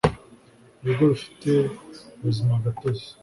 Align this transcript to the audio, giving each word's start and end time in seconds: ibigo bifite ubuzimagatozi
ibigo 0.81 1.03
bifite 1.11 1.51
ubuzimagatozi 2.17 3.05